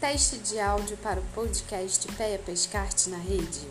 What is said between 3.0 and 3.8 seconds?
na rede.